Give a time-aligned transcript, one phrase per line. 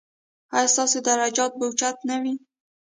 [0.55, 2.33] ایا ستاسو درجات به اوچت نه وي؟